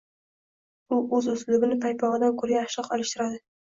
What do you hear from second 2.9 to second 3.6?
alishtiradi